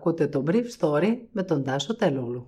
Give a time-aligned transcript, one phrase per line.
[0.00, 2.46] Ακούτε το Brief Story με τον Τάσο Τελούλου.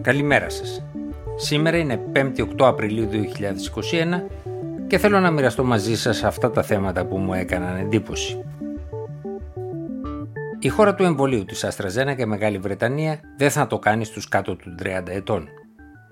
[0.00, 0.84] Καλημέρα σας.
[1.36, 4.22] Σήμερα είναι 5η 8 Απριλίου 2021
[4.86, 8.44] και θέλω να μοιραστώ μαζί σας αυτά τα θέματα που μου έκαναν εντύπωση.
[10.58, 14.56] Η χώρα του εμβολίου της Αστραζένα και Μεγάλη Βρετανία δεν θα το κάνει στους κάτω
[14.56, 15.48] του 30 ετών.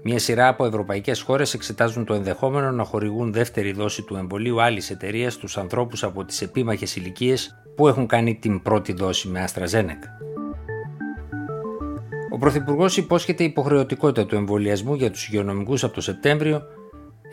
[0.07, 4.91] Μια σειρά από ευρωπαϊκές χώρες εξετάζουν το ενδεχόμενο να χορηγούν δεύτερη δόση του εμβολίου άλλης
[4.91, 10.09] εταιρείας στους ανθρώπους από τις επίμαχες ηλικίες που έχουν κάνει την πρώτη δόση με AstraZeneca.
[12.33, 16.63] Ο Πρωθυπουργός υπόσχεται υποχρεωτικότητα του εμβολιασμού για τους υγειονομικούς από το Σεπτέμβριο,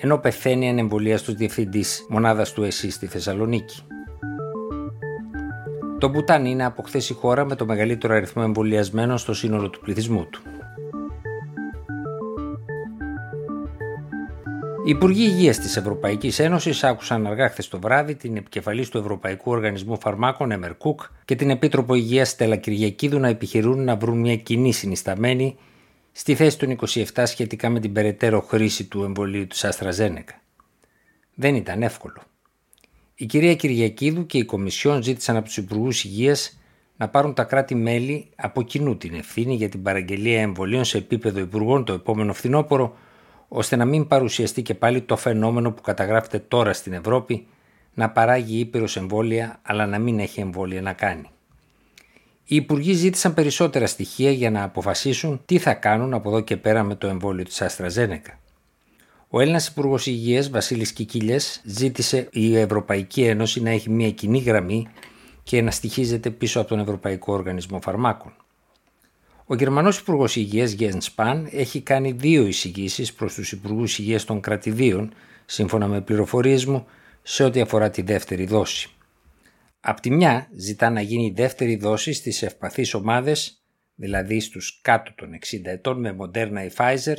[0.01, 3.83] ενώ πεθαίνει ανεμβολίαστο διευθυντής μονάδας του ΕΣΥ στη Θεσσαλονίκη.
[5.97, 9.79] Το Μπουτάν είναι από χθες η χώρα με το μεγαλύτερο αριθμό εμβολιασμένων στο σύνολο του
[9.79, 10.41] πληθυσμού του.
[14.85, 19.51] Οι Υπουργοί Υγείας της Ευρωπαϊκής Ένωσης άκουσαν αργά χθες το βράδυ την επικεφαλής του Ευρωπαϊκού
[19.51, 24.35] Οργανισμού Φαρμάκων, Εμερ Κούκ, και την Επίτροπο Υγείας Στέλλα Κυριακίδου να επιχειρούν να βρουν μια
[24.35, 25.57] κοινή συνισταμένη
[26.11, 26.77] στη θέση των
[27.13, 30.41] 27 σχετικά με την περαιτέρω χρήση του εμβολίου του Αστραζένεκα.
[31.33, 32.21] Δεν ήταν εύκολο.
[33.15, 36.59] Η κυρία Κυριακίδου και η Κομισιόν ζήτησαν από τους Υπουργούς Υγείας
[36.97, 41.85] να πάρουν τα κράτη-μέλη από κοινού την ευθύνη για την παραγγελία εμβολίων σε επίπεδο Υπουργών
[41.85, 42.95] το επόμενο φθινόπωρο
[43.53, 47.47] ώστε να μην παρουσιαστεί και πάλι το φαινόμενο που καταγράφεται τώρα στην Ευρώπη
[47.93, 51.29] να παράγει ήπειρος εμβόλια αλλά να μην έχει εμβόλια να κάνει.
[52.45, 56.83] Οι Υπουργοί ζήτησαν περισσότερα στοιχεία για να αποφασίσουν τι θα κάνουν από εδώ και πέρα
[56.83, 58.39] με το εμβόλιο της Αστραζένεκα.
[59.29, 64.87] Ο Έλληνας Υπουργός Υγείας Βασίλης Κικίλιας ζήτησε η Ευρωπαϊκή Ένωση να έχει μια κοινή γραμμή
[65.43, 68.33] και να στοιχίζεται πίσω από τον Ευρωπαϊκό Οργανισμό Φαρμάκων.
[69.51, 74.41] Ο Γερμανός Υπουργός Υγείας Γιέν Σπαν έχει κάνει δύο εισηγήσεις προς τους Υπουργούς Υγείας των
[74.41, 75.13] κρατηδίων,
[75.45, 76.85] σύμφωνα με πληροφορίες μου,
[77.21, 78.89] σε ό,τι αφορά τη δεύτερη δόση.
[79.79, 83.63] Απ' τη μια ζητά να γίνει η δεύτερη δόση στις ευπαθείς ομάδες,
[83.95, 87.15] δηλαδή στους κάτω των 60 ετών με Moderna ή Pfizer,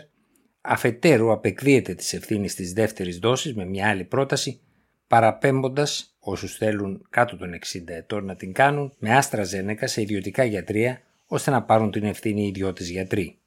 [0.60, 4.60] αφετέρου απεκδίεται τις ευθύνης της δεύτερης δόσης με μια άλλη πρόταση,
[5.06, 10.44] παραπέμποντας όσους θέλουν κάτω των 60 ετών να την κάνουν με άστρα ζένεκα σε ιδιωτικά
[10.44, 13.38] γιατρία ώστε να πάρουν την ευθύνη οι ιδιώτες γιατροί.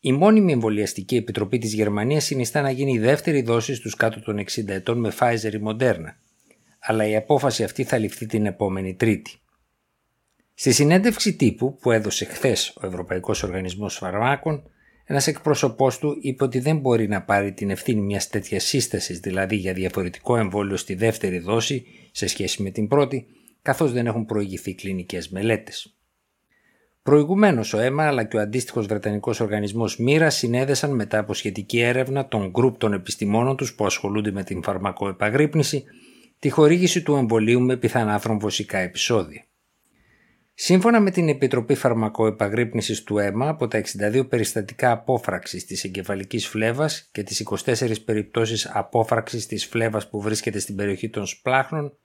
[0.00, 4.38] Η μόνιμη εμβολιαστική επιτροπή της Γερμανίας συνιστά να γίνει η δεύτερη δόση στους κάτω των
[4.38, 6.14] 60 ετών με Pfizer ή Moderna,
[6.78, 9.38] αλλά η απόφαση αυτή θα ληφθεί την επόμενη Τρίτη.
[10.54, 14.70] Στη συνέντευξη τύπου που έδωσε χθες ο Ευρωπαϊκός Οργανισμός Φαρμάκων,
[15.04, 19.56] ένας εκπρόσωπός του είπε ότι δεν μπορεί να πάρει την ευθύνη μιας τέτοιας σύστασης, δηλαδή
[19.56, 23.26] για διαφορετικό εμβόλιο στη δεύτερη δόση σε σχέση με την πρώτη,
[23.62, 25.96] καθώς δεν έχουν προηγηθεί κλινικές μελέτες.
[27.02, 32.28] Προηγουμένως ο αίμα αλλά και ο αντίστοιχος Βρετανικός Οργανισμός Μοίρα συνέδεσαν μετά από σχετική έρευνα
[32.28, 35.84] των γκρουπ των επιστημόνων τους που ασχολούνται με την φαρμακοεπαγρύπνηση
[36.38, 39.44] τη χορήγηση του εμβολίου με πιθανά θρομβωσικά επεισόδια.
[40.54, 43.82] Σύμφωνα με την Επιτροπή Φαρμακοεπαγρύπνησης του αίμα, από τα
[44.12, 50.58] 62 περιστατικά απόφραξης της εγκεφαλικής φλέβας και τις 24 περιπτώσεις απόφραξης της φλέβας που βρίσκεται
[50.58, 51.98] στην περιοχή των σπλάχνων,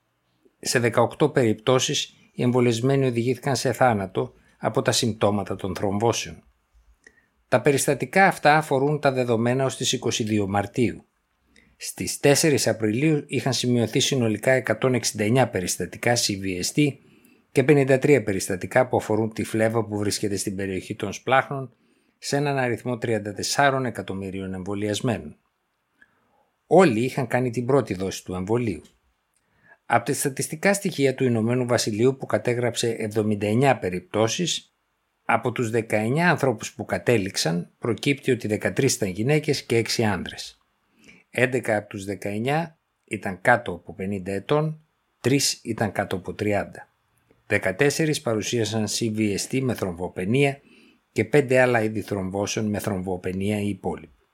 [0.60, 6.42] σε 18 περιπτώσεις οι εμβολισμένοι οδηγήθηκαν σε θάνατο από τα συμπτώματα των θρομβώσεων.
[7.48, 11.04] Τα περιστατικά αυτά αφορούν τα δεδομένα ως τις 22 Μαρτίου.
[11.76, 16.88] Στις 4 Απριλίου είχαν σημειωθεί συνολικά 169 περιστατικά CVST
[17.52, 21.72] και 53 περιστατικά που αφορούν τη φλέβα που βρίσκεται στην περιοχή των σπλάχνων
[22.18, 25.36] σε έναν αριθμό 34 εκατομμυρίων εμβολιασμένων.
[26.66, 28.82] Όλοι είχαν κάνει την πρώτη δόση του εμβολίου.
[29.90, 34.72] Από τα στατιστικά στοιχεία του Ηνωμένου Βασιλείου που κατέγραψε 79 περιπτώσεις,
[35.24, 40.58] από τους 19 ανθρώπους που κατέληξαν προκύπτει ότι 13 ήταν γυναίκες και 6 άνδρες.
[41.30, 44.80] 11 από τους 19 ήταν κάτω από 50 ετών,
[45.20, 46.88] 3 ήταν κάτω από 30.
[47.46, 50.60] 14 παρουσίασαν CVST με θρομβοπενία
[51.12, 54.26] και 5 άλλα είδη θρομβώσεων με θρομβοπενία ή υπόλοιπη.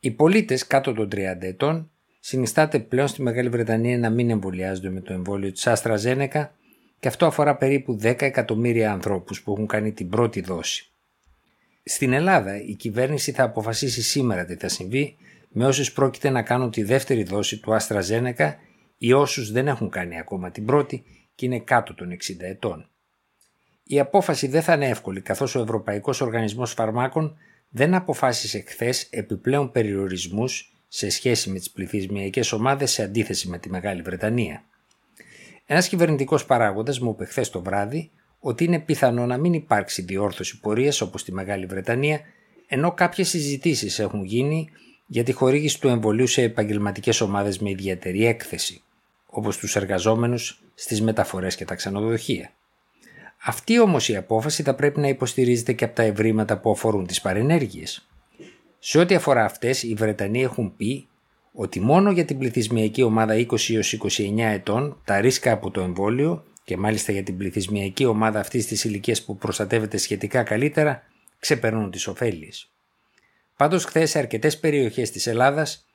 [0.00, 1.91] Οι πολίτες κάτω των 30 ετών
[2.24, 6.54] συνιστάται πλέον στη Μεγάλη Βρετανία να μην εμβολιάζονται με το εμβόλιο της Άστρα Ζένεκα
[6.98, 10.90] και αυτό αφορά περίπου 10 εκατομμύρια ανθρώπους που έχουν κάνει την πρώτη δόση.
[11.84, 15.16] Στην Ελλάδα η κυβέρνηση θα αποφασίσει σήμερα τι θα συμβεί
[15.48, 18.56] με όσους πρόκειται να κάνουν τη δεύτερη δόση του Άστρα Ζένεκα
[18.98, 21.04] ή όσους δεν έχουν κάνει ακόμα την πρώτη
[21.34, 22.88] και είναι κάτω των 60 ετών.
[23.84, 27.36] Η απόφαση δεν θα είναι εύκολη καθώς ο Ευρωπαϊκός Οργανισμός Φαρμάκων
[27.68, 33.70] δεν αποφάσισε χθες επιπλέον περιορισμούς σε σχέση με τις πληθυσμιακές ομάδες σε αντίθεση με τη
[33.70, 34.64] Μεγάλη Βρετανία.
[35.66, 38.10] Ένας κυβερνητικός παράγοντας μου είπε χθες το βράδυ
[38.40, 42.20] ότι είναι πιθανό να μην υπάρξει διόρθωση πορείας όπως στη Μεγάλη Βρετανία
[42.68, 44.68] ενώ κάποιες συζητήσεις έχουν γίνει
[45.06, 48.82] για τη χορήγηση του εμβολίου σε επαγγελματικές ομάδες με ιδιαίτερη έκθεση.
[49.26, 52.52] όπως τους εργαζόμενους στις μεταφορές και τα ξενοδοχεία.
[53.44, 57.20] Αυτή όμως η απόφαση θα πρέπει να υποστηρίζεται και από τα ευρήματα που αφορούν τις
[57.20, 58.06] παρενέργειες.
[58.84, 61.08] Σε ό,τι αφορά αυτές, οι Βρετανοί έχουν πει
[61.52, 63.46] ότι μόνο για την πληθυσμιακή ομάδα 20
[64.00, 68.84] 29 ετών τα ρίσκα από το εμβόλιο και μάλιστα για την πληθυσμιακή ομάδα αυτής της
[68.84, 71.02] ηλικίας που προστατεύεται σχετικά καλύτερα
[71.38, 72.70] ξεπερνούν τις ωφέλειες.
[73.56, 75.86] Πάντως, χθες σε αρκετές περιοχές της Ελλάδας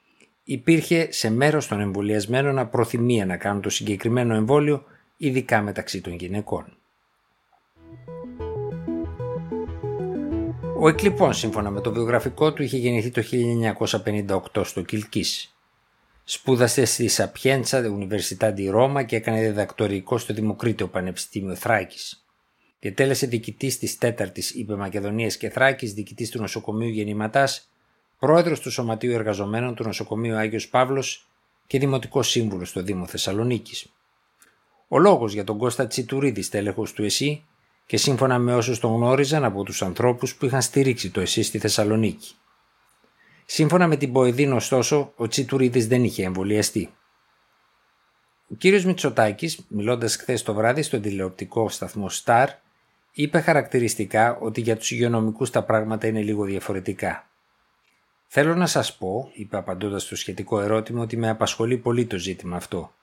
[0.44, 4.84] υπήρχε σε μέρος των εμβολιασμένων απροθυμία να κάνουν το συγκεκριμένο εμβόλιο,
[5.18, 6.77] ειδικά μεταξύ των γυναικών.
[10.80, 13.24] Ο Εκλειπών σύμφωνα με το βιογραφικό του είχε γεννηθεί το
[14.54, 15.56] 1958 στο Κιλκής.
[16.24, 22.26] Σπούδασε στη Σαπιέντσα Università di Ρώμα και έκανε διδακτορικό στο Δημοκρίτιο Πανεπιστήμιο Θράκης.
[22.80, 27.48] Και τέλεσε διοικητής της 4η Υπεμακεδονία και Θράκης, διοικητής του νοσοκομείου Γεννηματά,
[28.20, 31.28] πρόεδρος του Σωματείου Εργαζομένων του νοσοκομείου Άγιος Παύλος
[31.68, 33.86] και δημοτικός σύμβουλος στο Δήμο Θεσσαλονίκης.
[34.88, 37.44] Ο λόγος για τον Κώστα Τσιτουρίδη, τέλεχο του ΕΣΥ,
[37.88, 41.60] και σύμφωνα με όσους τον γνώριζαν από τους ανθρώπους που είχαν στηρίξει το ΕΣΥ στη
[41.60, 42.34] Θεσσαλονίκη.
[43.46, 46.94] Σύμφωνα με την Ποεδίν, ωστόσο, ο Τσιτουρίδης δεν είχε εμβολιαστεί.
[48.50, 52.48] Ο κύριος Μητσοτάκης, μιλώντας χθες το βράδυ στο τηλεοπτικό σταθμό Star,
[53.12, 57.30] είπε χαρακτηριστικά ότι για τους υγειονομικούς τα πράγματα είναι λίγο διαφορετικά.
[58.28, 62.56] Θέλω να σας πω, είπε απαντώντας στο σχετικό ερώτημα, ότι με απασχολεί πολύ το ζήτημα
[62.56, 62.94] αυτό.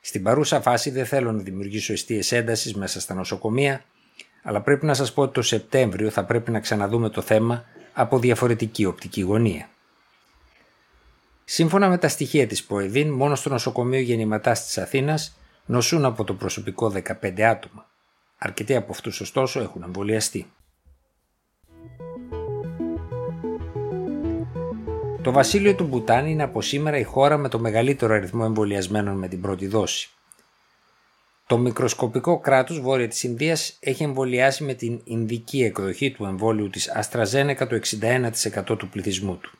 [0.00, 3.84] Στην παρούσα φάση δεν θέλω να δημιουργήσω αιστείες έντασης μέσα στα νοσοκομεία,
[4.42, 8.18] αλλά πρέπει να σας πω ότι το Σεπτέμβριο θα πρέπει να ξαναδούμε το θέμα από
[8.18, 9.68] διαφορετική οπτική γωνία.
[11.44, 15.36] Σύμφωνα με τα στοιχεία της ΠΟΕΔΗΝ, μόνο στο νοσοκομείο γεννηματάς της Αθήνας
[15.66, 16.92] νοσούν από το προσωπικό
[17.22, 17.86] 15 άτομα.
[18.38, 20.52] Αρκετοί από αυτούς ωστόσο έχουν εμβολιαστεί.
[25.22, 29.28] Το βασίλειο του Μπουτάν είναι από σήμερα η χώρα με το μεγαλύτερο αριθμό εμβολιασμένων με
[29.28, 30.10] την πρώτη δόση.
[31.48, 36.88] Το μικροσκοπικό κράτος βόρεια της Ινδίας έχει εμβολιάσει με την Ινδική εκδοχή του εμβόλιου της
[36.88, 37.80] Αστραζένεκα το
[38.70, 39.58] 61% του πληθυσμού του.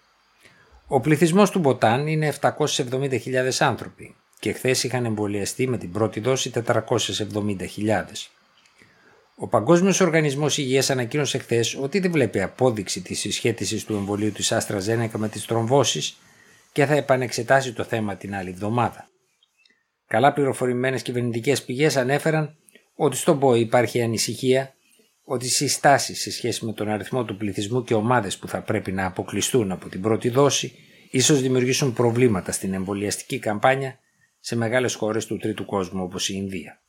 [0.87, 3.19] Ο πληθυσμός του Μποτάν είναι 770.000
[3.59, 6.85] άνθρωποι και χθες είχαν εμβολιαστεί με την πρώτη δόση 470.000.
[9.37, 14.53] Ο Παγκόσμιος Οργανισμός Υγείας ανακοίνωσε χθες ότι δεν βλέπει απόδειξη της συσχέτισης του εμβολίου της
[14.53, 16.17] Άστρα Ζένεκα με τις τρομβώσεις
[16.73, 19.09] και θα επανεξετάσει το θέμα την άλλη εβδομάδα.
[20.09, 22.57] Καλά πληροφορημένες κυβερνητικές πηγές ανέφεραν
[22.95, 24.75] ότι στον ΠΟΗ υπάρχει ανησυχία
[25.25, 28.93] ότι οι συστάσεις σε σχέση με τον αριθμό του πληθυσμού και ομάδες που θα πρέπει
[28.93, 30.73] να αποκλειστούν από την πρώτη δόση
[31.11, 33.99] ίσως δημιουργήσουν προβλήματα στην εμβολιαστική καμπάνια
[34.41, 36.83] σε μεγάλες χώρες του τρίτου κόσμου όπως η Ινδία.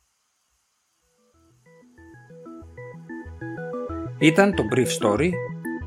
[4.18, 5.30] Ήταν το Brief Story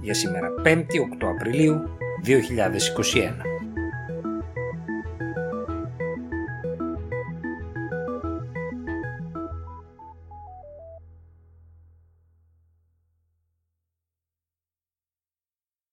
[0.02, 3.53] για σήμερα 5η 8 Απριλίου 2021.